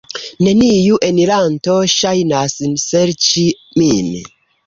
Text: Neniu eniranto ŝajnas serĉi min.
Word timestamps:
Neniu 0.45 0.95
eniranto 1.07 1.75
ŝajnas 1.95 2.57
serĉi 2.87 3.47
min. 3.83 4.11